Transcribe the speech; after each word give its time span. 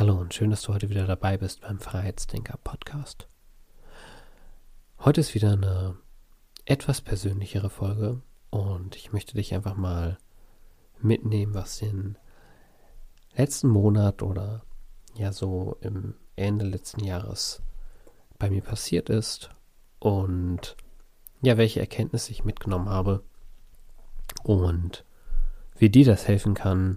Hallo 0.00 0.14
und 0.18 0.32
schön, 0.32 0.48
dass 0.48 0.62
du 0.62 0.72
heute 0.72 0.88
wieder 0.88 1.06
dabei 1.06 1.36
bist 1.36 1.60
beim 1.60 1.78
Freiheitsdenker 1.78 2.56
Podcast. 2.64 3.28
Heute 5.00 5.20
ist 5.20 5.34
wieder 5.34 5.52
eine 5.52 5.94
etwas 6.64 7.02
persönlichere 7.02 7.68
Folge 7.68 8.22
und 8.48 8.96
ich 8.96 9.12
möchte 9.12 9.34
dich 9.34 9.52
einfach 9.52 9.76
mal 9.76 10.16
mitnehmen, 11.02 11.52
was 11.52 11.80
den 11.80 12.16
letzten 13.36 13.68
Monat 13.68 14.22
oder 14.22 14.62
ja 15.16 15.32
so 15.34 15.76
im 15.82 16.14
Ende 16.34 16.64
letzten 16.64 17.04
Jahres 17.04 17.60
bei 18.38 18.48
mir 18.48 18.62
passiert 18.62 19.10
ist 19.10 19.50
und 19.98 20.78
ja, 21.42 21.58
welche 21.58 21.80
Erkenntnisse 21.80 22.32
ich 22.32 22.42
mitgenommen 22.42 22.88
habe 22.88 23.22
und 24.44 25.04
wie 25.76 25.90
dir 25.90 26.06
das 26.06 26.26
helfen 26.26 26.54
kann, 26.54 26.96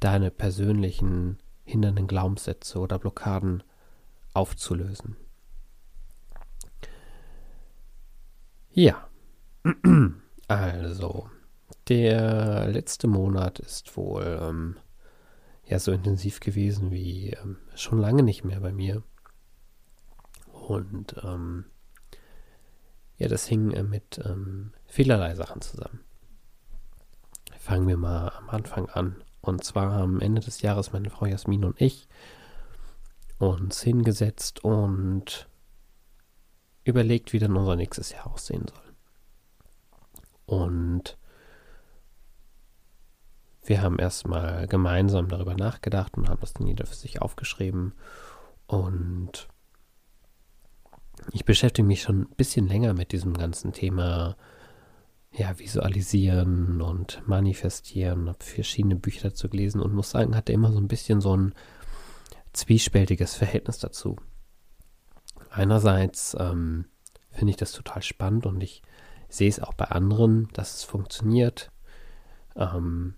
deine 0.00 0.32
persönlichen 0.32 1.38
hindernden 1.70 2.06
Glaubenssätze 2.06 2.78
oder 2.78 2.98
Blockaden 2.98 3.62
aufzulösen. 4.34 5.16
Ja, 8.72 9.08
also 10.48 11.28
der 11.88 12.68
letzte 12.68 13.08
Monat 13.08 13.58
ist 13.58 13.96
wohl 13.96 14.38
ähm, 14.40 14.76
ja 15.64 15.78
so 15.78 15.92
intensiv 15.92 16.40
gewesen 16.40 16.90
wie 16.90 17.30
ähm, 17.30 17.58
schon 17.74 17.98
lange 17.98 18.22
nicht 18.22 18.44
mehr 18.44 18.60
bei 18.60 18.72
mir. 18.72 19.02
Und 20.52 21.16
ähm, 21.24 21.64
ja, 23.16 23.28
das 23.28 23.46
hing 23.46 23.72
äh, 23.72 23.82
mit 23.82 24.20
ähm, 24.24 24.72
vielerlei 24.86 25.34
Sachen 25.34 25.60
zusammen. 25.60 26.00
Fangen 27.58 27.88
wir 27.88 27.96
mal 27.96 28.28
am 28.30 28.48
Anfang 28.50 28.88
an. 28.88 29.22
Und 29.40 29.64
zwar 29.64 29.92
am 29.92 30.20
Ende 30.20 30.40
des 30.40 30.62
Jahres 30.62 30.92
meine 30.92 31.10
Frau 31.10 31.26
Jasmin 31.26 31.64
und 31.64 31.80
ich 31.80 32.08
uns 33.38 33.82
hingesetzt 33.82 34.62
und 34.64 35.48
überlegt, 36.84 37.32
wie 37.32 37.38
dann 37.38 37.56
unser 37.56 37.76
nächstes 37.76 38.12
Jahr 38.12 38.26
aussehen 38.26 38.66
soll. 38.68 38.94
Und 40.44 41.16
wir 43.64 43.82
haben 43.82 43.98
erstmal 43.98 44.66
gemeinsam 44.66 45.28
darüber 45.28 45.54
nachgedacht 45.54 46.16
und 46.16 46.28
haben 46.28 46.40
das 46.40 46.52
dann 46.52 46.66
jeder 46.66 46.86
für 46.86 46.94
sich 46.94 47.22
aufgeschrieben. 47.22 47.94
Und 48.66 49.48
ich 51.32 51.44
beschäftige 51.44 51.86
mich 51.86 52.02
schon 52.02 52.22
ein 52.22 52.36
bisschen 52.36 52.66
länger 52.66 52.94
mit 52.94 53.12
diesem 53.12 53.34
ganzen 53.34 53.72
Thema 53.72 54.36
ja, 55.32 55.58
visualisieren 55.58 56.82
und 56.82 57.22
manifestieren, 57.26 58.28
habe 58.28 58.42
verschiedene 58.44 58.96
Bücher 58.96 59.28
dazu 59.28 59.48
gelesen 59.48 59.80
und 59.80 59.94
muss 59.94 60.10
sagen, 60.10 60.36
hatte 60.36 60.52
immer 60.52 60.72
so 60.72 60.78
ein 60.78 60.88
bisschen 60.88 61.20
so 61.20 61.36
ein 61.36 61.54
zwiespältiges 62.52 63.36
Verhältnis 63.36 63.78
dazu. 63.78 64.16
Einerseits 65.50 66.36
ähm, 66.38 66.86
finde 67.30 67.50
ich 67.50 67.56
das 67.56 67.72
total 67.72 68.02
spannend 68.02 68.46
und 68.46 68.60
ich 68.60 68.82
sehe 69.28 69.48
es 69.48 69.60
auch 69.60 69.74
bei 69.74 69.86
anderen, 69.86 70.48
dass 70.52 70.76
es 70.76 70.84
funktioniert. 70.84 71.70
Ähm, 72.56 73.14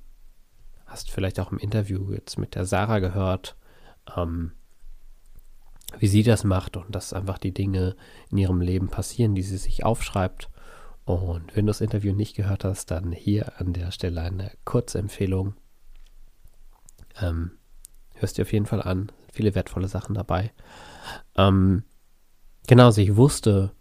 hast 0.84 1.10
vielleicht 1.10 1.40
auch 1.40 1.50
im 1.50 1.58
Interview 1.58 2.12
jetzt 2.12 2.38
mit 2.38 2.54
der 2.54 2.66
Sarah 2.66 2.98
gehört, 2.98 3.56
ähm, 4.14 4.52
wie 5.98 6.08
sie 6.08 6.22
das 6.22 6.44
macht 6.44 6.76
und 6.76 6.94
dass 6.94 7.14
einfach 7.14 7.38
die 7.38 7.52
Dinge 7.52 7.96
in 8.30 8.36
ihrem 8.36 8.60
Leben 8.60 8.88
passieren, 8.88 9.34
die 9.34 9.42
sie 9.42 9.56
sich 9.56 9.84
aufschreibt 9.84 10.50
und 11.04 11.56
wenn 11.56 11.66
du 11.66 11.70
das 11.70 11.80
Interview 11.80 12.14
nicht 12.14 12.36
gehört 12.36 12.64
hast, 12.64 12.90
dann 12.90 13.12
hier 13.12 13.60
an 13.60 13.72
der 13.72 13.90
Stelle 13.90 14.20
eine 14.20 14.52
Kurzempfehlung. 14.64 15.54
Ähm, 17.20 17.52
hörst 18.14 18.38
dir 18.38 18.42
auf 18.42 18.52
jeden 18.52 18.66
Fall 18.66 18.82
an. 18.82 19.10
Viele 19.32 19.54
wertvolle 19.54 19.88
Sachen 19.88 20.14
dabei. 20.14 20.52
Ähm, 21.36 21.84
genau, 22.66 22.86
also 22.86 23.00
ich 23.00 23.16
wusste 23.16 23.72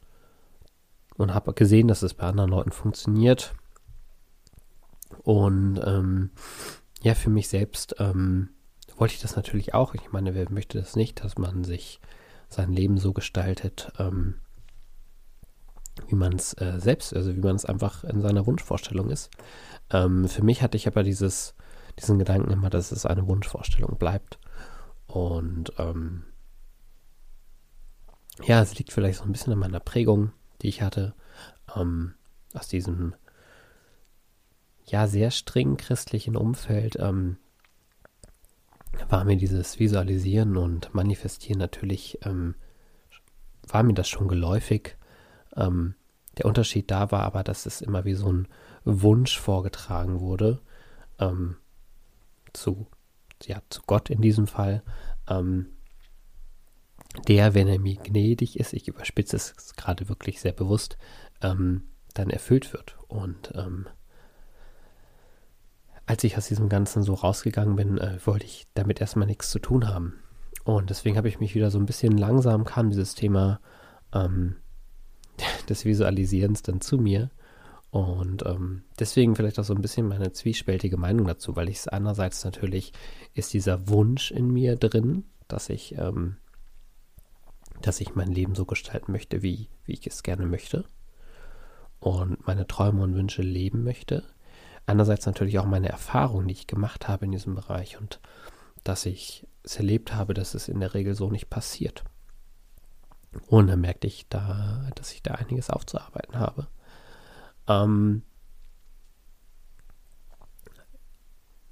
und 1.16 1.34
habe 1.34 1.54
gesehen, 1.54 1.88
dass 1.88 2.02
es 2.02 2.14
bei 2.14 2.26
anderen 2.26 2.50
Leuten 2.50 2.72
funktioniert. 2.72 3.54
Und 5.24 5.80
ähm, 5.86 6.32
ja, 7.04 7.14
für 7.14 7.30
mich 7.30 7.48
selbst 7.48 7.96
ähm, 8.00 8.50
wollte 8.96 9.14
ich 9.14 9.22
das 9.22 9.36
natürlich 9.36 9.74
auch. 9.74 9.94
Ich 9.94 10.12
meine, 10.12 10.34
wer 10.34 10.50
möchte 10.52 10.80
das 10.80 10.96
nicht, 10.96 11.24
dass 11.24 11.38
man 11.38 11.64
sich 11.64 12.00
sein 12.50 12.72
Leben 12.72 12.98
so 12.98 13.14
gestaltet, 13.14 13.92
ähm, 14.00 14.36
wie 16.08 16.16
man 16.16 16.34
es 16.34 16.54
äh, 16.54 16.80
selbst, 16.80 17.16
also 17.16 17.36
wie 17.36 17.42
man 17.42 17.56
es 17.56 17.66
einfach 17.66 18.04
in 18.04 18.22
seiner 18.22 18.46
Wunschvorstellung 18.46 19.10
ist. 19.10 19.30
Ähm, 19.92 20.28
für 20.28 20.44
mich 20.44 20.62
hatte 20.62 20.78
ich 20.78 20.88
aber 20.88 21.04
dieses, 21.04 21.56
diesen 22.00 22.20
Gedanken 22.20 22.52
immer, 22.52 22.70
dass 22.70 22.92
es 22.92 23.06
eine 23.06 23.28
Wunschvorstellung 23.28 23.98
bleibt. 23.98 24.40
Und 25.08 25.74
ähm, 25.78 26.24
ja, 28.44 28.62
es 28.62 28.78
liegt 28.78 28.94
vielleicht 28.94 29.20
so 29.20 29.26
ein 29.26 29.32
bisschen 29.32 29.54
an 29.54 29.60
meiner 29.60 29.80
Prägung, 29.80 30.32
die 30.62 30.70
ich 30.70 30.82
hatte, 30.82 31.14
ähm, 31.76 32.14
aus 32.54 32.68
diesem 32.68 33.14
ja 34.86 35.08
sehr 35.08 35.32
streng 35.32 35.78
christlichen 35.78 36.36
Umfeld. 36.36 36.98
Ähm, 37.00 37.38
war 39.10 39.24
mir 39.24 39.38
dieses 39.38 39.80
Visualisieren 39.80 40.58
und 40.58 40.94
Manifestieren 40.94 41.60
natürlich, 41.60 42.20
ähm, 42.24 42.56
war 43.68 43.84
mir 43.84 43.94
das 43.94 44.10
schon 44.10 44.28
geläufig. 44.28 44.98
Ähm, 45.56 45.96
der 46.38 46.46
Unterschied 46.46 46.90
da 46.90 47.12
war 47.12 47.24
aber, 47.24 47.44
dass 47.44 47.66
es 47.66 47.82
immer 47.82 48.06
wie 48.06 48.14
so 48.14 48.32
ein 48.32 48.48
Wunsch 48.84 49.40
vorgetragen 49.40 50.20
wurde 50.20 50.62
ähm, 51.20 51.58
zu, 52.54 52.88
ja, 53.44 53.62
zu 53.70 53.82
Gott 53.86 54.10
in 54.10 54.22
diesem 54.22 54.48
Fall, 54.48 54.84
ähm, 55.28 55.68
der, 57.28 57.54
wenn 57.54 57.68
er 57.68 57.80
mir 57.80 57.98
gnädig 57.98 58.60
ist, 58.60 58.74
ich 58.74 58.88
überspitze 58.88 59.36
es 59.36 59.76
gerade 59.76 60.08
wirklich 60.08 60.40
sehr 60.40 60.54
bewusst, 60.54 60.98
ähm, 61.42 61.84
dann 62.14 62.30
erfüllt 62.30 62.74
wird. 62.74 62.98
Und 63.08 63.52
ähm, 63.56 63.88
als 66.06 66.24
ich 66.24 66.38
aus 66.38 66.48
diesem 66.48 66.70
Ganzen 66.70 67.04
so 67.04 67.14
rausgegangen 67.14 67.76
bin, 67.76 67.98
äh, 67.98 68.18
wollte 68.26 68.46
ich 68.46 68.68
damit 68.74 69.02
erstmal 69.02 69.28
nichts 69.28 69.50
zu 69.50 69.60
tun 69.60 69.88
haben. 69.88 70.22
Und 70.64 70.90
deswegen 70.90 71.18
habe 71.18 71.28
ich 71.28 71.40
mich 71.40 71.56
wieder 71.56 71.72
so 71.72 71.80
ein 71.80 71.86
bisschen 71.86 72.18
langsam 72.18 72.64
kam 72.64 72.90
dieses 72.90 73.16
Thema 73.16 73.60
ähm, 74.14 74.56
des 75.72 75.86
Visualisierens 75.86 76.62
dann 76.62 76.82
zu 76.82 76.98
mir. 76.98 77.32
Und 77.90 78.46
ähm, 78.46 78.84
deswegen 79.00 79.36
vielleicht 79.36 79.60
auch 79.60 79.66
so 79.66 79.74
ein 79.74 79.82
bisschen 79.82 80.08
meine 80.08 80.32
zwiespältige 80.32 80.98
Meinung 80.98 81.28
dazu, 81.28 81.56
weil 81.56 81.68
ich 81.68 81.78
es 81.78 81.88
einerseits 81.88 82.46
natürlich 82.46 82.94
ist 83.34 83.54
dieser 83.54 83.90
Wunsch 83.90 84.32
in 84.32 84.52
mir 84.52 84.78
drin, 84.78 85.26
dass 85.48 85.70
ich, 85.70 85.98
ähm, 85.98 86.38
dass 87.82 88.00
ich 88.00 88.16
mein 88.16 88.32
Leben 88.32 88.56
so 88.56 88.66
gestalten 88.66 89.12
möchte, 89.12 89.42
wie, 89.42 89.68
wie 89.86 89.94
ich 89.94 90.08
es 90.08 90.24
gerne 90.24 90.46
möchte. 90.46 90.86
Und 92.00 92.48
meine 92.48 92.66
Träume 92.66 93.04
und 93.04 93.14
Wünsche 93.16 93.42
leben 93.42 93.84
möchte. 93.84 94.24
Andererseits 94.86 95.26
natürlich 95.26 95.60
auch 95.60 95.66
meine 95.66 95.90
Erfahrungen, 95.90 96.48
die 96.48 96.54
ich 96.54 96.68
gemacht 96.68 97.08
habe 97.08 97.26
in 97.26 97.32
diesem 97.32 97.56
Bereich 97.56 98.00
und 98.00 98.20
dass 98.84 99.06
ich 99.06 99.46
es 99.64 99.76
erlebt 99.76 100.16
habe, 100.16 100.34
dass 100.34 100.54
es 100.54 100.68
in 100.68 100.80
der 100.80 100.94
Regel 100.94 101.14
so 101.14 101.30
nicht 101.30 101.50
passiert. 101.50 102.04
Und 103.48 103.68
dann 103.68 103.82
merkte 103.82 104.08
ich 104.08 104.28
da, 104.28 104.90
dass 104.96 105.14
ich 105.14 105.24
da 105.24 105.36
einiges 105.36 105.70
aufzuarbeiten 105.70 106.38
habe. 106.38 106.68
Ähm, 107.68 108.24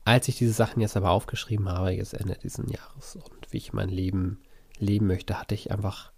als 0.05 0.27
ich 0.27 0.37
diese 0.37 0.53
Sachen 0.53 0.81
jetzt 0.81 0.97
aber 0.97 1.11
aufgeschrieben 1.11 1.69
habe, 1.69 1.91
jetzt 1.91 2.13
Ende 2.13 2.37
dieses 2.41 2.71
Jahres 2.71 3.15
und 3.15 3.51
wie 3.51 3.57
ich 3.57 3.73
mein 3.73 3.89
Leben 3.89 4.41
leben 4.77 5.07
möchte, 5.07 5.39
hatte 5.39 5.53
ich 5.53 5.71
einfach, 5.71 6.11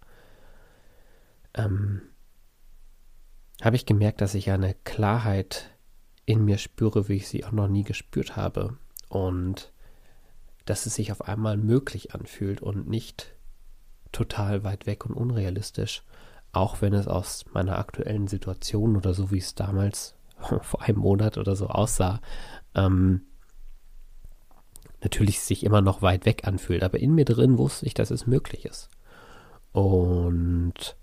ähm, 1.54 2.02
habe 3.60 3.76
ich 3.76 3.84
gemerkt, 3.84 4.20
dass 4.20 4.34
ich 4.34 4.50
eine 4.50 4.74
Klarheit 4.84 5.70
in 6.24 6.44
mir 6.44 6.58
spüre, 6.58 7.08
wie 7.08 7.16
ich 7.16 7.28
sie 7.28 7.44
auch 7.44 7.52
noch 7.52 7.68
nie 7.68 7.82
gespürt 7.82 8.36
habe. 8.36 8.78
Und 9.08 9.72
dass 10.64 10.86
es 10.86 10.94
sich 10.94 11.10
auf 11.12 11.22
einmal 11.22 11.56
möglich 11.56 12.14
anfühlt 12.14 12.62
und 12.62 12.88
nicht 12.88 13.34
total 14.12 14.64
weit 14.64 14.86
weg 14.86 15.06
und 15.06 15.14
unrealistisch, 15.14 16.02
auch 16.52 16.82
wenn 16.82 16.92
es 16.92 17.08
aus 17.08 17.44
meiner 17.52 17.78
aktuellen 17.78 18.28
Situation 18.28 18.96
oder 18.96 19.14
so 19.14 19.30
wie 19.30 19.38
es 19.38 19.54
damals 19.54 20.14
vor 20.62 20.82
einem 20.82 20.98
Monat 20.98 21.38
oder 21.38 21.56
so 21.56 21.68
aussah, 21.68 22.20
ähm, 22.74 23.22
natürlich 25.02 25.40
sich 25.40 25.64
immer 25.64 25.80
noch 25.80 26.02
weit 26.02 26.26
weg 26.26 26.46
anfühlt, 26.46 26.82
aber 26.82 27.00
in 27.00 27.14
mir 27.14 27.24
drin 27.24 27.58
wusste 27.58 27.86
ich, 27.86 27.94
dass 27.94 28.10
es 28.10 28.26
möglich 28.26 28.64
ist. 28.64 28.88
Und 29.72 30.96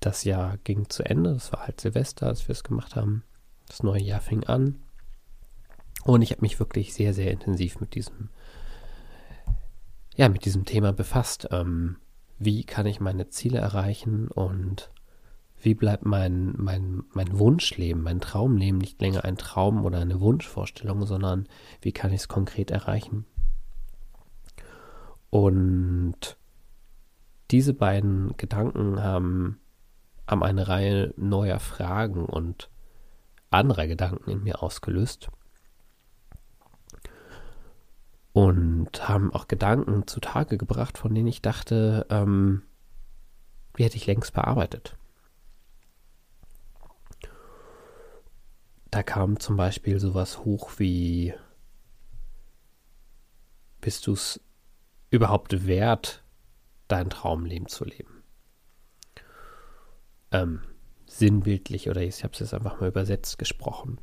das 0.00 0.24
Jahr 0.24 0.56
ging 0.58 0.88
zu 0.88 1.04
Ende, 1.04 1.34
das 1.34 1.52
war 1.52 1.66
halt 1.66 1.80
Silvester, 1.80 2.26
als 2.26 2.46
wir 2.48 2.52
es 2.52 2.64
gemacht 2.64 2.96
haben. 2.96 3.24
Das 3.66 3.82
neue 3.82 4.02
Jahr 4.02 4.20
fing 4.20 4.44
an. 4.44 4.80
Und 6.04 6.22
ich 6.22 6.30
habe 6.30 6.40
mich 6.42 6.58
wirklich 6.58 6.94
sehr, 6.94 7.12
sehr 7.12 7.30
intensiv 7.30 7.80
mit 7.80 7.94
diesem, 7.94 8.30
ja, 10.20 10.28
mit 10.28 10.44
diesem 10.44 10.66
Thema 10.66 10.92
befasst. 10.92 11.48
Ähm, 11.50 11.96
wie 12.38 12.64
kann 12.64 12.84
ich 12.84 13.00
meine 13.00 13.30
Ziele 13.30 13.56
erreichen 13.56 14.28
und 14.28 14.90
wie 15.62 15.74
bleibt 15.74 16.04
mein, 16.04 16.52
mein, 16.58 17.04
mein 17.14 17.38
Wunschleben, 17.38 18.02
mein 18.02 18.20
Traumleben 18.20 18.76
nicht 18.76 19.00
länger 19.00 19.24
ein 19.24 19.38
Traum 19.38 19.82
oder 19.82 19.98
eine 19.98 20.20
Wunschvorstellung, 20.20 21.06
sondern 21.06 21.48
wie 21.80 21.92
kann 21.92 22.12
ich 22.12 22.20
es 22.20 22.28
konkret 22.28 22.70
erreichen? 22.70 23.24
Und 25.30 26.36
diese 27.50 27.72
beiden 27.72 28.36
Gedanken 28.36 29.02
haben, 29.02 29.58
haben 30.26 30.42
eine 30.42 30.68
Reihe 30.68 31.14
neuer 31.16 31.60
Fragen 31.60 32.26
und 32.26 32.68
anderer 33.48 33.86
Gedanken 33.86 34.30
in 34.30 34.42
mir 34.42 34.62
ausgelöst. 34.62 35.30
Und 38.32 39.08
haben 39.08 39.32
auch 39.32 39.48
Gedanken 39.48 40.06
zutage 40.06 40.56
gebracht, 40.56 40.98
von 40.98 41.14
denen 41.14 41.26
ich 41.26 41.42
dachte, 41.42 42.06
ähm, 42.10 42.62
die 43.76 43.84
hätte 43.84 43.96
ich 43.96 44.06
längst 44.06 44.32
bearbeitet. 44.34 44.96
Da 48.90 49.02
kam 49.02 49.38
zum 49.38 49.56
Beispiel 49.56 50.00
sowas 50.00 50.44
hoch 50.44 50.72
wie, 50.78 51.34
bist 53.80 54.06
du 54.06 54.12
es 54.12 54.40
überhaupt 55.10 55.66
wert, 55.66 56.24
dein 56.88 57.10
Traumleben 57.10 57.68
zu 57.68 57.84
leben? 57.84 58.22
Ähm, 60.32 60.62
sinnbildlich 61.06 61.88
oder 61.88 62.02
ich 62.02 62.22
habe 62.22 62.32
es 62.32 62.40
jetzt 62.40 62.54
einfach 62.54 62.80
mal 62.80 62.88
übersetzt 62.88 63.38
gesprochen. 63.38 64.00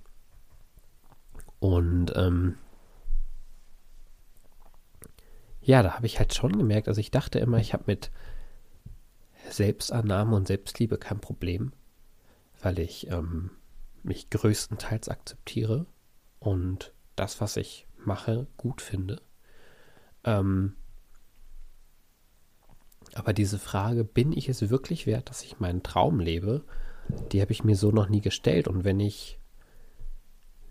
Und 1.60 2.14
ähm, 2.16 2.58
ja, 5.68 5.84
da 5.84 5.96
habe 5.96 6.06
ich 6.06 6.18
halt 6.18 6.34
schon 6.34 6.58
gemerkt, 6.58 6.88
also 6.88 7.02
ich 7.02 7.12
dachte 7.12 7.40
immer, 7.40 7.58
ich 7.58 7.74
habe 7.74 7.84
mit 7.88 8.10
Selbstannahme 9.50 10.34
und 10.34 10.48
Selbstliebe 10.48 10.98
kein 10.98 11.20
Problem, 11.20 11.74
weil 12.62 12.80
ich 12.80 13.12
ähm, 13.12 13.52
mich 14.02 14.30
größtenteils 14.30 15.10
akzeptiere 15.10 15.86
und 16.40 16.94
das, 17.18 17.42
was 17.42 17.58
ich 17.58 17.86
mache, 17.98 18.48
gut 18.56 18.82
finde. 18.82 19.22
Ähm, 20.24 20.78
aber 23.14 23.34
diese 23.34 23.60
Frage, 23.60 24.06
bin 24.06 24.32
ich 24.32 24.48
es 24.48 24.70
wirklich 24.70 25.06
wert, 25.06 25.30
dass 25.30 25.44
ich 25.44 25.60
meinen 25.60 25.84
Traum 25.84 26.22
lebe, 26.22 26.64
die 27.34 27.42
habe 27.42 27.52
ich 27.52 27.66
mir 27.66 27.76
so 27.76 27.92
noch 27.92 28.08
nie 28.08 28.22
gestellt. 28.22 28.70
Und 28.70 28.86
wenn 28.86 29.02
ich 29.02 29.38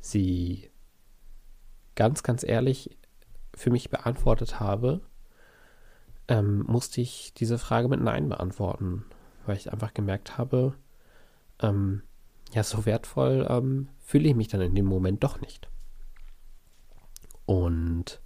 sie 0.00 0.70
ganz, 1.96 2.22
ganz 2.22 2.44
ehrlich 2.44 2.96
für 3.56 3.70
mich 3.70 3.91
beantwortet 3.91 4.61
habe, 4.61 5.00
ähm, 6.29 6.64
musste 6.67 7.00
ich 7.00 7.32
diese 7.35 7.58
Frage 7.58 7.88
mit 7.88 8.00
Nein 8.00 8.29
beantworten, 8.29 9.05
weil 9.47 9.56
ich 9.56 9.73
einfach 9.73 9.94
gemerkt 9.94 10.38
habe, 10.38 10.75
ähm, 11.61 12.03
ja, 12.53 12.62
so 12.62 12.87
wertvoll 12.87 13.47
ähm, 13.49 13.88
fühle 13.99 14.29
ich 14.29 14.37
mich 14.37 14.49
dann 14.49 14.61
in 14.61 14.75
dem 14.75 14.87
Moment 14.87 15.25
doch 15.25 15.41
nicht. 15.41 15.69
Und 17.47 18.20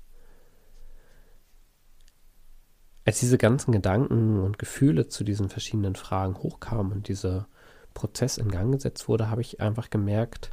als 3.05 3.21
diese 3.21 3.39
ganzen 3.39 3.73
Gedanken 3.73 4.41
und 4.41 4.59
Gefühle 4.59 5.09
zu 5.09 5.25
diesen 5.25 5.49
verschiedenen 5.49 5.95
Fragen 5.95 6.37
hochkamen 6.37 6.93
und 6.93 7.09
dieser 7.09 7.49
Prozess 7.95 8.39
in 8.39 8.51
Gang 8.51 8.73
gesetzt 8.73 9.09
wurde, 9.09 9.31
habe 9.31 9.41
ich 9.41 9.61
einfach 9.61 9.91
gemerkt, 9.91 10.51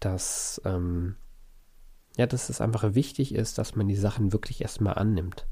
dass 0.00 0.60
ähm, 0.64 1.16
ja, 2.20 2.26
dass 2.26 2.50
es 2.50 2.60
einfach 2.60 2.94
wichtig 2.94 3.34
ist, 3.34 3.56
dass 3.56 3.76
man 3.76 3.88
die 3.88 3.96
Sachen 3.96 4.30
wirklich 4.30 4.60
erstmal 4.60 4.92
annimmt. 4.96 5.46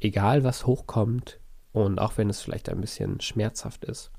Egal 0.00 0.42
was 0.42 0.64
hochkommt 0.64 1.38
und 1.72 1.98
auch 1.98 2.16
wenn 2.16 2.30
es 2.30 2.40
vielleicht 2.40 2.70
ein 2.70 2.80
bisschen 2.80 3.20
schmerzhaft 3.20 3.84
ist 3.84 4.10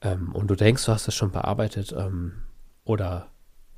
ähm, 0.00 0.34
und 0.34 0.48
du 0.48 0.54
denkst, 0.54 0.86
du 0.86 0.92
hast 0.92 1.08
es 1.08 1.14
schon 1.14 1.30
bearbeitet 1.30 1.92
ähm, 1.92 2.42
oder 2.86 3.28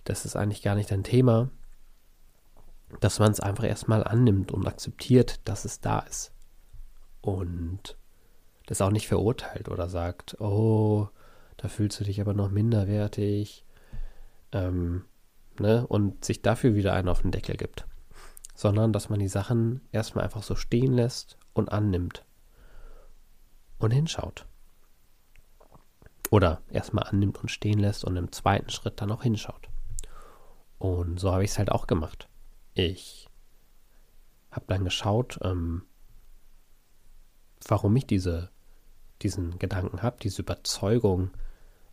das 0.05 0.25
ist 0.25 0.37
eigentlich 0.37 0.63
gar 0.63 0.77
nicht 0.77 0.93
dein 0.93 1.03
Thema, 1.03 1.51
dass 3.01 3.19
man 3.19 3.33
es 3.33 3.41
einfach 3.41 3.65
erstmal 3.65 4.05
annimmt 4.05 4.53
und 4.53 4.69
akzeptiert, 4.69 5.41
dass 5.49 5.65
es 5.65 5.81
da 5.81 5.99
ist. 5.99 6.31
Und 7.23 7.99
das 8.67 8.81
auch 8.81 8.93
nicht 8.93 9.09
verurteilt 9.09 9.69
oder 9.69 9.89
sagt, 9.89 10.41
oh, 10.41 11.09
da 11.57 11.67
fühlst 11.67 11.99
du 11.99 12.05
dich 12.05 12.21
aber 12.21 12.35
noch 12.35 12.53
minderwertig. 12.53 13.65
Ähm, 14.53 15.07
ne? 15.61 15.87
Und 15.87 16.25
sich 16.25 16.43
dafür 16.43 16.75
wieder 16.75 16.93
einen 16.93 17.09
auf 17.09 17.23
den 17.23 17.31
Deckel 17.31 17.57
gibt. 17.57 17.87
Sondern 18.55 18.93
dass 18.93 19.09
man 19.09 19.19
die 19.19 19.29
Sachen 19.29 19.81
erstmal 19.93 20.25
einfach 20.25 20.43
so 20.43 20.55
stehen 20.55 20.93
lässt 20.93 21.39
und 21.53 21.73
annimmt. 21.73 22.25
Und 23.79 23.91
hinschaut. 23.91 24.47
Oder 26.31 26.63
erstmal 26.71 27.05
annimmt 27.05 27.39
und 27.41 27.51
stehen 27.51 27.79
lässt 27.79 28.05
und 28.05 28.17
im 28.17 28.33
zweiten 28.33 28.71
Schritt 28.71 29.01
dann 29.01 29.13
auch 29.13 29.23
hinschaut. 29.23 29.69
Und 30.79 31.21
so 31.21 31.33
habe 31.33 31.45
ich 31.45 31.51
es 31.51 31.59
halt 31.59 31.71
auch 31.71 31.87
gemacht. 31.87 32.29
Ich 32.75 33.29
habe 34.51 34.67
dann 34.69 34.85
geschaut, 34.85 35.39
ähm, 35.43 35.83
warum 37.67 37.95
ich 37.97 38.07
diese, 38.07 38.51
diesen 39.23 39.59
Gedanken 39.59 40.03
habe, 40.03 40.17
diese 40.21 40.43
Überzeugung, 40.43 41.31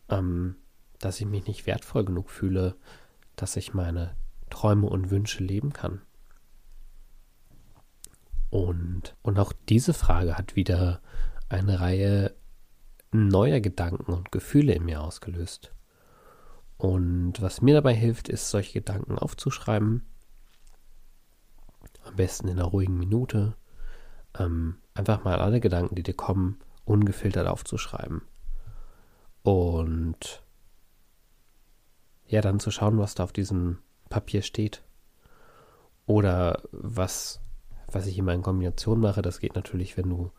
ähm, 0.09 0.55
dass 0.99 1.19
ich 1.19 1.25
mich 1.25 1.47
nicht 1.47 1.65
wertvoll 1.65 2.05
genug 2.05 2.29
fühle, 2.29 2.75
dass 3.41 3.55
ich 3.55 3.73
meine 3.73 4.15
Träume 4.51 4.87
und 4.87 5.09
Wünsche 5.09 5.43
leben 5.43 5.73
kann. 5.73 6.03
Und, 8.51 9.15
und 9.23 9.39
auch 9.39 9.51
diese 9.67 9.95
Frage 9.95 10.37
hat 10.37 10.55
wieder 10.55 11.01
eine 11.49 11.79
Reihe 11.79 12.35
neuer 13.11 13.59
Gedanken 13.59 14.13
und 14.13 14.31
Gefühle 14.31 14.75
in 14.75 14.85
mir 14.85 15.01
ausgelöst. 15.01 15.73
Und 16.77 17.41
was 17.41 17.63
mir 17.63 17.73
dabei 17.73 17.95
hilft, 17.95 18.29
ist, 18.29 18.51
solche 18.51 18.73
Gedanken 18.73 19.17
aufzuschreiben. 19.17 20.05
Am 22.03 22.15
besten 22.15 22.47
in 22.47 22.59
einer 22.59 22.67
ruhigen 22.67 22.99
Minute. 22.99 23.55
Ähm, 24.37 24.77
einfach 24.93 25.23
mal 25.23 25.41
alle 25.41 25.59
Gedanken, 25.59 25.95
die 25.95 26.03
dir 26.03 26.13
kommen, 26.13 26.59
ungefiltert 26.85 27.47
aufzuschreiben. 27.47 28.21
Und 29.41 30.43
ja, 32.31 32.41
dann 32.41 32.59
zu 32.59 32.71
schauen, 32.71 32.97
was 32.97 33.15
da 33.15 33.23
auf 33.23 33.33
diesem 33.33 33.79
Papier 34.09 34.41
steht. 34.41 34.83
Oder 36.05 36.61
was, 36.71 37.39
was 37.91 38.07
ich 38.07 38.17
immer 38.17 38.33
in 38.33 38.41
Kombination 38.41 38.99
mache, 38.99 39.21
das 39.21 39.39
geht 39.39 39.55
natürlich, 39.55 39.97
wenn 39.97 40.09
du 40.09 40.31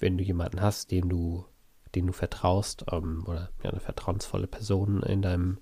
wenn 0.00 0.18
du 0.18 0.24
jemanden 0.24 0.60
hast, 0.60 0.90
dem 0.90 1.08
du, 1.08 1.46
den 1.94 2.06
du 2.06 2.12
vertraust, 2.12 2.84
ähm, 2.90 3.24
oder 3.26 3.50
ja, 3.62 3.70
eine 3.70 3.80
vertrauensvolle 3.80 4.46
Person 4.46 5.02
in 5.02 5.22
deinem 5.22 5.58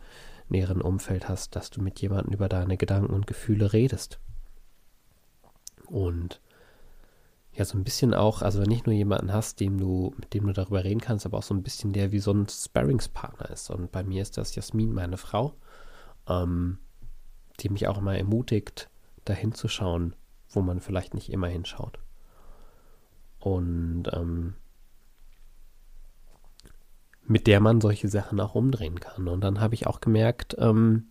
näheren 0.48 0.80
Umfeld 0.80 1.28
hast, 1.28 1.56
dass 1.56 1.70
du 1.70 1.80
mit 1.80 2.00
jemandem 2.00 2.34
über 2.34 2.48
deine 2.48 2.76
Gedanken 2.76 3.12
und 3.12 3.26
Gefühle 3.26 3.72
redest. 3.72 4.18
Und 5.86 6.40
ja, 7.54 7.64
so 7.64 7.78
ein 7.78 7.84
bisschen 7.84 8.14
auch, 8.14 8.42
also 8.42 8.62
nicht 8.62 8.86
nur 8.86 8.94
jemanden 8.94 9.32
hast, 9.32 9.60
dem 9.60 9.78
du, 9.78 10.12
mit 10.18 10.34
dem 10.34 10.46
du 10.46 10.52
darüber 10.52 10.82
reden 10.82 11.00
kannst, 11.00 11.24
aber 11.24 11.38
auch 11.38 11.42
so 11.42 11.54
ein 11.54 11.62
bisschen 11.62 11.92
der 11.92 12.10
wie 12.10 12.18
so 12.18 12.32
ein 12.32 12.48
Sparringspartner 12.48 13.48
ist. 13.50 13.70
Und 13.70 13.92
bei 13.92 14.02
mir 14.02 14.22
ist 14.22 14.36
das 14.36 14.54
Jasmin, 14.56 14.92
meine 14.92 15.16
Frau, 15.16 15.54
ähm, 16.28 16.78
die 17.60 17.68
mich 17.68 17.86
auch 17.86 17.98
immer 17.98 18.16
ermutigt, 18.16 18.90
dahin 19.24 19.52
zu 19.52 19.68
schauen, 19.68 20.16
wo 20.48 20.62
man 20.62 20.80
vielleicht 20.80 21.14
nicht 21.14 21.30
immer 21.30 21.46
hinschaut. 21.46 21.98
Und 23.38 24.04
ähm, 24.12 24.54
mit 27.26 27.46
der 27.46 27.60
man 27.60 27.80
solche 27.80 28.08
Sachen 28.08 28.40
auch 28.40 28.56
umdrehen 28.56 28.98
kann. 28.98 29.28
Und 29.28 29.42
dann 29.42 29.60
habe 29.60 29.74
ich 29.74 29.86
auch 29.86 30.00
gemerkt, 30.00 30.56
ähm, 30.58 31.08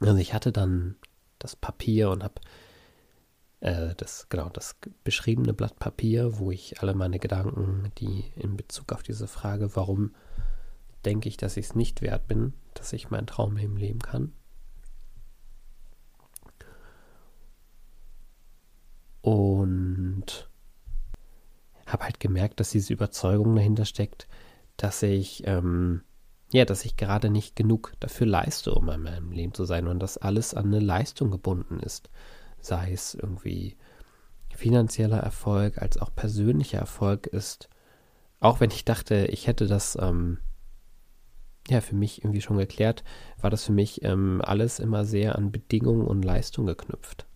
also 0.00 0.16
ich 0.18 0.34
hatte 0.34 0.52
dann 0.52 0.96
das 1.38 1.56
Papier 1.56 2.10
und 2.10 2.22
habe 2.22 2.34
äh, 3.64 3.94
das, 3.96 4.28
genau, 4.28 4.48
das 4.50 4.76
beschriebene 5.02 5.52
Blatt 5.52 5.78
Papier, 5.78 6.38
wo 6.38 6.50
ich 6.50 6.80
alle 6.80 6.94
meine 6.94 7.18
Gedanken, 7.18 7.90
die 7.98 8.32
in 8.36 8.56
Bezug 8.56 8.92
auf 8.92 9.02
diese 9.02 9.26
Frage, 9.26 9.74
warum 9.76 10.14
denke 11.04 11.28
ich, 11.28 11.36
dass 11.36 11.56
ich 11.56 11.66
es 11.66 11.74
nicht 11.74 12.00
wert 12.02 12.26
bin, 12.28 12.54
dass 12.74 12.92
ich 12.92 13.10
mein 13.10 13.26
Traumleben 13.26 13.76
leben 13.76 13.98
kann, 14.00 14.32
Und 19.24 20.50
habe 21.86 22.04
halt 22.04 22.20
gemerkt, 22.20 22.60
dass 22.60 22.72
diese 22.72 22.92
Überzeugung 22.92 23.56
dahinter 23.56 23.86
steckt, 23.86 24.28
dass 24.76 25.02
ich 25.02 25.46
ähm, 25.46 26.02
ja, 26.52 26.66
dass 26.66 26.84
ich 26.84 26.98
gerade 26.98 27.30
nicht 27.30 27.56
genug 27.56 27.94
dafür 28.00 28.26
leiste, 28.26 28.74
um 28.74 28.90
in 28.90 29.02
meinem 29.02 29.32
Leben 29.32 29.54
zu 29.54 29.64
sein 29.64 29.88
und 29.88 29.98
dass 29.98 30.18
alles 30.18 30.52
an 30.52 30.66
eine 30.66 30.78
Leistung 30.78 31.30
gebunden 31.30 31.80
ist. 31.80 32.10
Sei 32.64 32.92
es 32.92 33.14
irgendwie 33.14 33.76
finanzieller 34.54 35.18
Erfolg 35.18 35.82
als 35.82 35.98
auch 35.98 36.14
persönlicher 36.14 36.78
Erfolg 36.78 37.26
ist, 37.26 37.68
auch 38.40 38.60
wenn 38.60 38.70
ich 38.70 38.86
dachte, 38.86 39.26
ich 39.26 39.46
hätte 39.46 39.66
das 39.66 39.98
ähm, 40.00 40.38
ja 41.68 41.82
für 41.82 41.94
mich 41.94 42.24
irgendwie 42.24 42.40
schon 42.40 42.56
geklärt, 42.56 43.04
war 43.40 43.50
das 43.50 43.64
für 43.64 43.72
mich 43.72 44.02
ähm, 44.02 44.40
alles 44.42 44.78
immer 44.78 45.04
sehr 45.04 45.36
an 45.36 45.52
Bedingungen 45.52 46.06
und 46.06 46.24
Leistung 46.24 46.64
geknüpft. 46.64 47.26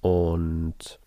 Und 0.00 1.00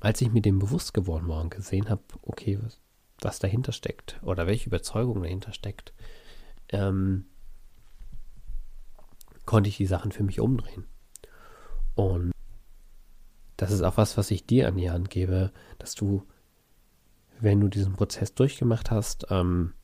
als 0.00 0.20
ich 0.22 0.32
mir 0.32 0.40
dem 0.40 0.58
bewusst 0.58 0.94
geworden 0.94 1.28
war 1.28 1.42
und 1.42 1.50
gesehen 1.50 1.90
habe, 1.90 2.02
okay, 2.22 2.58
was, 2.62 2.80
was 3.20 3.38
dahinter 3.38 3.72
steckt 3.72 4.18
oder 4.22 4.46
welche 4.46 4.68
Überzeugung 4.68 5.22
dahinter 5.22 5.52
steckt, 5.52 5.92
ähm, 6.70 7.26
konnte 9.44 9.68
ich 9.68 9.76
die 9.76 9.86
Sachen 9.86 10.10
für 10.10 10.22
mich 10.22 10.40
umdrehen. 10.40 10.86
Und 11.94 12.32
das 13.56 13.70
ist 13.70 13.82
auch 13.82 13.96
was, 13.96 14.16
was 14.16 14.30
ich 14.30 14.46
dir 14.46 14.68
an 14.68 14.76
die 14.76 14.90
Hand 14.90 15.10
gebe, 15.10 15.52
dass 15.78 15.94
du, 15.94 16.22
wenn 17.40 17.60
du 17.60 17.68
diesen 17.68 17.94
Prozess 17.94 18.34
durchgemacht 18.34 18.90
hast, 18.90 19.26
ähm, 19.30 19.74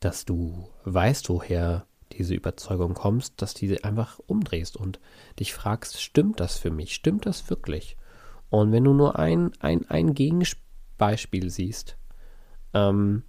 dass 0.00 0.24
du 0.24 0.68
weißt, 0.84 1.28
woher 1.28 1.86
diese 2.12 2.34
Überzeugung 2.34 2.94
kommst, 2.94 3.40
dass 3.40 3.54
du 3.54 3.68
sie 3.68 3.84
einfach 3.84 4.18
umdrehst 4.26 4.76
und 4.76 4.98
dich 5.38 5.54
fragst, 5.54 6.00
stimmt 6.00 6.40
das 6.40 6.58
für 6.58 6.70
mich? 6.70 6.94
Stimmt 6.94 7.26
das 7.26 7.48
wirklich? 7.50 7.96
Und 8.48 8.72
wenn 8.72 8.84
du 8.84 8.92
nur 8.92 9.18
ein, 9.18 9.52
ein, 9.60 9.88
ein 9.88 10.14
Gegenbeispiel 10.14 11.50
siehst, 11.50 11.96
ähm, 12.74 13.22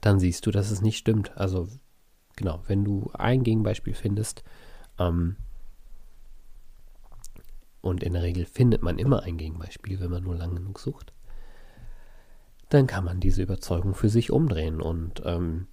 dann 0.00 0.18
siehst 0.18 0.46
du, 0.46 0.50
dass 0.50 0.70
es 0.70 0.82
nicht 0.82 0.98
stimmt. 0.98 1.36
Also 1.36 1.68
genau, 2.38 2.62
wenn 2.66 2.84
du 2.84 3.10
ein 3.12 3.42
Gegenbeispiel 3.42 3.94
findest, 3.94 4.42
ähm, 4.98 5.36
und 7.80 8.02
in 8.02 8.12
der 8.12 8.22
Regel 8.22 8.44
findet 8.44 8.82
man 8.82 8.98
immer 8.98 9.22
ein 9.22 9.36
Gegenbeispiel, 9.36 10.00
wenn 10.00 10.10
man 10.10 10.22
nur 10.22 10.36
lang 10.36 10.54
genug 10.54 10.78
sucht, 10.78 11.12
dann 12.68 12.86
kann 12.86 13.04
man 13.04 13.20
diese 13.20 13.42
Überzeugung 13.42 13.94
für 13.94 14.08
sich 14.08 14.30
umdrehen 14.30 14.80
und 14.80 15.22
ähm, 15.24 15.68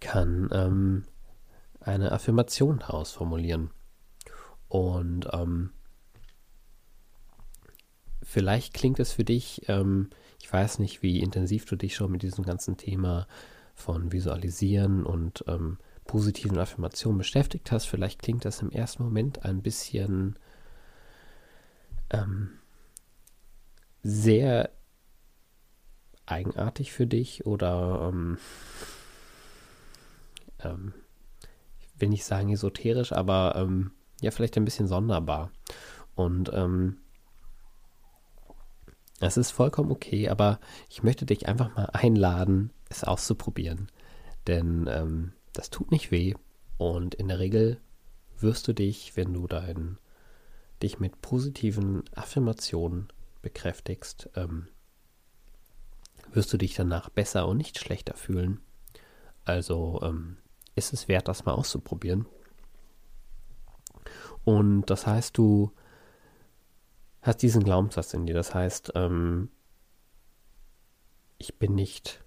kann 0.00 0.48
ähm, 0.52 1.04
eine 1.80 2.12
Affirmation 2.12 2.78
daraus 2.80 3.12
formulieren. 3.12 3.70
Und 4.68 5.28
ähm, 5.32 5.70
vielleicht 8.22 8.74
klingt 8.74 8.98
es 8.98 9.12
für 9.12 9.24
dich, 9.24 9.68
ähm, 9.68 10.10
ich 10.40 10.52
weiß 10.52 10.80
nicht, 10.80 11.02
wie 11.02 11.20
intensiv 11.20 11.64
du 11.64 11.76
dich 11.76 11.94
schon 11.94 12.10
mit 12.10 12.22
diesem 12.22 12.44
ganzen 12.44 12.76
Thema 12.76 13.28
von 13.78 14.12
Visualisieren 14.12 15.06
und 15.06 15.44
ähm, 15.46 15.78
positiven 16.04 16.58
Affirmationen 16.58 17.18
beschäftigt 17.18 17.70
hast. 17.70 17.86
Vielleicht 17.86 18.20
klingt 18.20 18.44
das 18.44 18.60
im 18.60 18.70
ersten 18.70 19.04
Moment 19.04 19.44
ein 19.44 19.62
bisschen 19.62 20.36
ähm, 22.10 22.50
sehr 24.02 24.70
eigenartig 26.26 26.92
für 26.92 27.06
dich 27.06 27.46
oder 27.46 28.10
ähm, 28.12 28.38
ähm, 30.58 30.92
ich 31.78 32.00
will 32.00 32.08
nicht 32.08 32.24
sagen 32.24 32.50
esoterisch, 32.50 33.12
aber 33.12 33.54
ähm, 33.56 33.92
ja, 34.20 34.32
vielleicht 34.32 34.56
ein 34.56 34.64
bisschen 34.64 34.88
sonderbar. 34.88 35.52
Und 36.16 36.50
ähm, 36.52 36.98
es 39.20 39.36
ist 39.36 39.52
vollkommen 39.52 39.92
okay, 39.92 40.28
aber 40.28 40.58
ich 40.88 41.04
möchte 41.04 41.26
dich 41.26 41.46
einfach 41.46 41.74
mal 41.76 41.86
einladen, 41.92 42.72
es 42.88 43.04
auszuprobieren. 43.04 43.90
Denn 44.46 44.88
ähm, 44.90 45.32
das 45.52 45.70
tut 45.70 45.90
nicht 45.90 46.10
weh 46.10 46.34
und 46.76 47.14
in 47.14 47.28
der 47.28 47.38
Regel 47.38 47.80
wirst 48.38 48.68
du 48.68 48.72
dich, 48.72 49.16
wenn 49.16 49.32
du 49.32 49.46
dein, 49.46 49.98
dich 50.82 51.00
mit 51.00 51.20
positiven 51.20 52.04
Affirmationen 52.14 53.08
bekräftigst, 53.42 54.30
ähm, 54.36 54.68
wirst 56.32 56.52
du 56.52 56.56
dich 56.56 56.74
danach 56.74 57.10
besser 57.10 57.48
und 57.48 57.56
nicht 57.56 57.78
schlechter 57.78 58.14
fühlen. 58.14 58.60
Also 59.44 60.00
ähm, 60.02 60.36
ist 60.76 60.92
es 60.92 61.08
wert, 61.08 61.28
das 61.28 61.44
mal 61.44 61.52
auszuprobieren. 61.52 62.26
Und 64.44 64.86
das 64.86 65.06
heißt, 65.06 65.36
du 65.36 65.72
hast 67.22 67.42
diesen 67.42 67.64
Glaubenssatz 67.64 68.14
in 68.14 68.26
dir. 68.26 68.34
Das 68.34 68.54
heißt, 68.54 68.92
ähm, 68.94 69.50
ich 71.38 71.58
bin 71.58 71.74
nicht, 71.74 72.24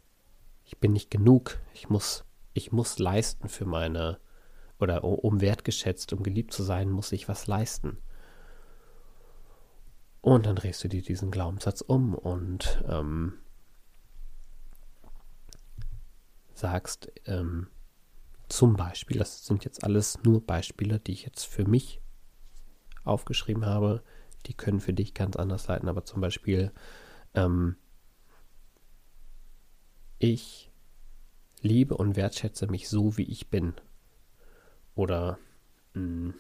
ich 0.72 0.78
bin 0.80 0.94
nicht 0.94 1.12
genug. 1.12 1.60
Ich 1.74 1.90
muss, 1.90 2.24
ich 2.54 2.72
muss 2.72 2.98
leisten 2.98 3.50
für 3.50 3.66
meine, 3.66 4.20
oder 4.80 5.04
um 5.04 5.42
wertgeschätzt, 5.42 6.14
um 6.14 6.24
geliebt 6.24 6.54
zu 6.54 6.64
sein, 6.64 6.90
muss 6.90 7.12
ich 7.12 7.28
was 7.28 7.46
leisten. 7.46 7.98
Und 10.22 10.46
dann 10.46 10.56
drehst 10.56 10.82
du 10.84 10.88
dir 10.88 11.02
diesen 11.02 11.30
Glaubenssatz 11.30 11.82
um 11.82 12.16
und 12.16 12.84
ähm, 12.88 13.34
sagst, 16.54 17.12
ähm, 17.26 17.68
zum 18.48 18.76
Beispiel, 18.76 19.18
das 19.18 19.46
sind 19.46 19.66
jetzt 19.66 19.84
alles 19.84 20.24
nur 20.24 20.46
Beispiele, 20.46 21.00
die 21.00 21.12
ich 21.12 21.26
jetzt 21.26 21.44
für 21.44 21.66
mich 21.66 22.02
aufgeschrieben 23.04 23.66
habe, 23.66 24.04
die 24.46 24.54
können 24.54 24.80
für 24.80 24.94
dich 24.94 25.14
ganz 25.14 25.36
anders 25.36 25.68
leiten, 25.68 25.90
aber 25.90 26.06
zum 26.06 26.22
Beispiel, 26.22 26.72
ähm, 27.34 27.76
ich 30.22 30.72
liebe 31.62 31.96
und 31.98 32.16
wertschätze 32.16 32.68
mich 32.68 32.90
so, 32.90 33.18
wie 33.18 33.24
ich 33.24 33.50
bin. 33.50 33.74
Oder 34.96 35.38
mh, 35.94 36.02
mm, 36.02 36.34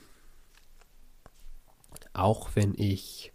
auch 2.14 2.50
wenn 2.56 2.74
ich 2.76 3.32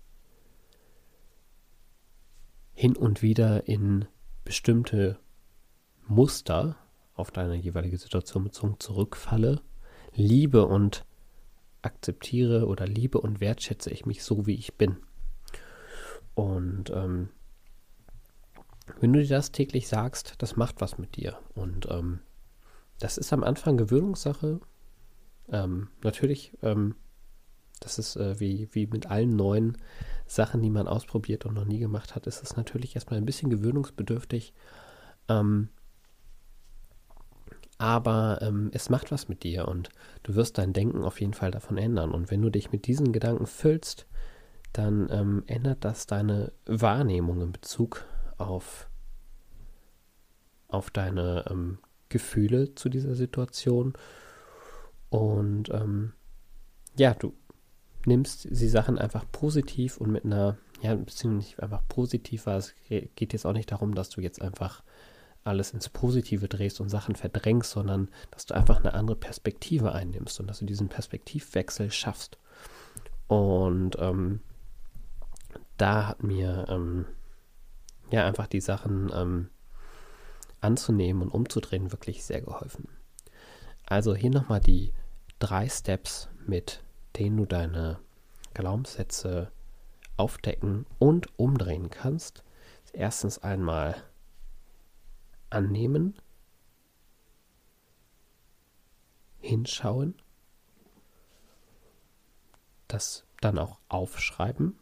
hin 2.74 2.94
und 2.96 3.22
wieder 3.22 3.66
in 3.66 4.06
bestimmte 4.44 5.18
Muster 6.06 6.76
auf 7.14 7.30
deine 7.30 7.56
jeweilige 7.56 7.96
Situation 7.96 8.44
bezogen 8.44 8.76
zurückfalle, 8.78 9.62
liebe 10.12 10.66
und 10.66 11.06
akzeptiere 11.82 12.66
oder 12.66 12.86
liebe 12.86 13.20
und 13.20 13.40
wertschätze 13.40 13.90
ich 13.90 14.04
mich 14.04 14.22
so, 14.22 14.46
wie 14.46 14.54
ich 14.54 14.74
bin. 14.74 14.98
Und 16.34 16.90
ähm, 16.90 17.30
wenn 19.00 19.12
du 19.12 19.22
dir 19.22 19.36
das 19.36 19.52
täglich 19.52 19.88
sagst, 19.88 20.34
das 20.38 20.56
macht 20.56 20.80
was 20.80 20.98
mit 20.98 21.16
dir. 21.16 21.38
Und 21.54 21.88
ähm, 21.90 22.20
das 22.98 23.18
ist 23.18 23.32
am 23.32 23.44
Anfang 23.44 23.76
Gewöhnungssache. 23.76 24.60
Ähm, 25.50 25.88
natürlich, 26.02 26.52
ähm, 26.62 26.94
das 27.80 27.98
ist 27.98 28.16
äh, 28.16 28.40
wie, 28.40 28.68
wie 28.72 28.86
mit 28.86 29.06
allen 29.06 29.36
neuen 29.36 29.76
Sachen, 30.26 30.62
die 30.62 30.70
man 30.70 30.88
ausprobiert 30.88 31.46
und 31.46 31.54
noch 31.54 31.64
nie 31.64 31.78
gemacht 31.78 32.14
hat, 32.14 32.26
ist 32.26 32.42
es 32.42 32.56
natürlich 32.56 32.94
erstmal 32.94 33.18
ein 33.18 33.26
bisschen 33.26 33.50
gewöhnungsbedürftig. 33.50 34.54
Ähm, 35.28 35.68
aber 37.78 38.38
ähm, 38.40 38.70
es 38.72 38.88
macht 38.88 39.12
was 39.12 39.28
mit 39.28 39.42
dir 39.42 39.68
und 39.68 39.90
du 40.22 40.34
wirst 40.34 40.56
dein 40.56 40.72
Denken 40.72 41.04
auf 41.04 41.20
jeden 41.20 41.34
Fall 41.34 41.50
davon 41.50 41.76
ändern. 41.76 42.12
Und 42.12 42.30
wenn 42.30 42.40
du 42.40 42.48
dich 42.48 42.72
mit 42.72 42.86
diesen 42.86 43.12
Gedanken 43.12 43.46
füllst, 43.46 44.06
dann 44.72 45.08
ähm, 45.10 45.42
ändert 45.46 45.84
das 45.84 46.06
deine 46.06 46.52
Wahrnehmung 46.64 47.42
in 47.42 47.52
Bezug 47.52 48.06
auf, 48.38 48.88
auf 50.68 50.90
deine 50.90 51.44
ähm, 51.50 51.78
Gefühle 52.08 52.74
zu 52.74 52.88
dieser 52.88 53.14
Situation. 53.14 53.94
Und 55.10 55.70
ähm, 55.70 56.12
ja, 56.96 57.14
du 57.14 57.34
nimmst 58.04 58.44
die 58.44 58.68
Sachen 58.68 58.98
einfach 58.98 59.24
positiv 59.30 59.98
und 59.98 60.10
mit 60.10 60.24
einer, 60.24 60.56
ja, 60.80 60.94
beziehungsweise 60.94 61.36
nicht 61.36 61.62
einfach 61.62 61.82
positiv, 61.88 62.46
weil 62.46 62.58
es 62.58 62.74
geht 62.88 63.32
jetzt 63.32 63.46
auch 63.46 63.52
nicht 63.52 63.72
darum, 63.72 63.94
dass 63.94 64.10
du 64.10 64.20
jetzt 64.20 64.40
einfach 64.40 64.82
alles 65.44 65.72
ins 65.72 65.88
Positive 65.88 66.48
drehst 66.48 66.80
und 66.80 66.88
Sachen 66.88 67.14
verdrängst, 67.14 67.70
sondern 67.70 68.08
dass 68.30 68.46
du 68.46 68.54
einfach 68.54 68.80
eine 68.80 68.94
andere 68.94 69.16
Perspektive 69.16 69.92
einnimmst 69.92 70.40
und 70.40 70.48
dass 70.48 70.58
du 70.58 70.64
diesen 70.64 70.88
Perspektivwechsel 70.88 71.90
schaffst. 71.90 72.38
Und 73.28 73.96
ähm, 73.98 74.40
da 75.76 76.08
hat 76.08 76.22
mir 76.22 76.66
ähm, 76.68 77.06
ja 78.10 78.26
einfach 78.26 78.46
die 78.46 78.60
Sachen 78.60 79.10
ähm, 79.14 79.50
anzunehmen 80.60 81.22
und 81.22 81.30
umzudrehen 81.30 81.92
wirklich 81.92 82.24
sehr 82.24 82.40
geholfen. 82.40 82.88
Also 83.84 84.14
hier 84.14 84.30
nochmal 84.30 84.60
die 84.60 84.92
drei 85.38 85.68
Steps, 85.68 86.28
mit 86.46 86.82
denen 87.16 87.36
du 87.36 87.46
deine 87.46 87.98
Glaubenssätze 88.54 89.50
aufdecken 90.16 90.86
und 90.98 91.38
umdrehen 91.38 91.90
kannst. 91.90 92.42
Erstens 92.92 93.38
einmal 93.38 94.02
annehmen, 95.50 96.14
hinschauen, 99.38 100.14
das 102.88 103.24
dann 103.40 103.58
auch 103.58 103.78
aufschreiben, 103.88 104.78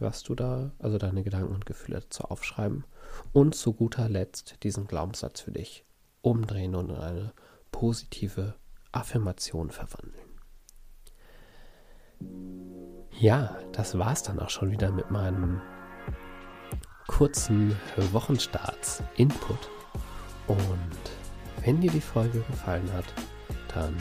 was 0.00 0.22
du 0.22 0.34
da, 0.34 0.72
also 0.78 0.98
deine 0.98 1.22
Gedanken 1.22 1.54
und 1.54 1.66
Gefühle 1.66 2.00
dazu 2.00 2.24
aufschreiben. 2.24 2.84
Und 3.32 3.54
zu 3.54 3.72
guter 3.72 4.08
Letzt 4.08 4.62
diesen 4.62 4.86
Glaubenssatz 4.86 5.40
für 5.40 5.52
dich 5.52 5.84
umdrehen 6.22 6.74
und 6.74 6.90
in 6.90 6.96
eine 6.96 7.32
positive 7.72 8.54
Affirmation 8.92 9.70
verwandeln. 9.70 10.28
Ja, 13.18 13.56
das 13.72 13.98
war's 13.98 14.22
dann 14.22 14.38
auch 14.40 14.50
schon 14.50 14.70
wieder 14.70 14.90
mit 14.90 15.10
meinem 15.10 15.60
kurzen 17.06 17.76
Wochenstarts-Input. 18.12 19.70
Und 20.46 20.58
wenn 21.64 21.80
dir 21.80 21.90
die 21.90 22.00
Folge 22.00 22.40
gefallen 22.40 22.92
hat, 22.92 23.06
dann 23.74 23.96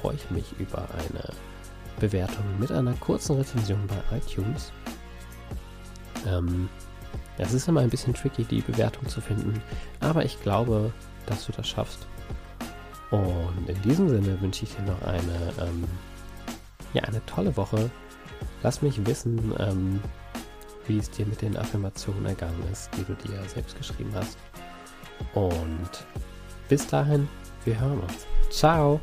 freue 0.00 0.16
ich 0.16 0.30
mich 0.30 0.52
über 0.58 0.88
eine 0.94 1.32
Bewertung 2.00 2.44
mit 2.58 2.72
einer 2.72 2.94
kurzen 2.94 3.36
Rezension 3.36 3.86
bei 3.86 4.16
iTunes. 4.16 4.72
Ähm, 6.26 6.68
es 7.38 7.52
ist 7.52 7.68
immer 7.68 7.80
ein 7.80 7.90
bisschen 7.90 8.14
tricky, 8.14 8.44
die 8.44 8.60
Bewertung 8.60 9.08
zu 9.08 9.20
finden, 9.20 9.60
aber 10.00 10.24
ich 10.24 10.40
glaube, 10.42 10.92
dass 11.26 11.46
du 11.46 11.52
das 11.52 11.68
schaffst. 11.68 12.06
Und 13.10 13.68
in 13.68 13.80
diesem 13.82 14.08
Sinne 14.08 14.40
wünsche 14.40 14.64
ich 14.64 14.74
dir 14.74 14.82
noch 14.82 15.02
eine, 15.02 15.52
ähm, 15.60 15.84
ja, 16.94 17.02
eine 17.02 17.24
tolle 17.26 17.56
Woche. 17.56 17.90
Lass 18.62 18.80
mich 18.80 19.04
wissen, 19.06 19.54
ähm, 19.58 20.00
wie 20.86 20.98
es 20.98 21.10
dir 21.10 21.26
mit 21.26 21.42
den 21.42 21.56
Affirmationen 21.56 22.26
ergangen 22.26 22.62
ist, 22.70 22.90
die 22.96 23.04
du 23.04 23.14
dir 23.14 23.42
selbst 23.48 23.76
geschrieben 23.76 24.12
hast. 24.14 24.38
Und 25.34 26.06
bis 26.68 26.86
dahin, 26.86 27.28
wir 27.64 27.78
hören 27.78 28.00
uns. 28.00 28.26
Ciao! 28.50 29.00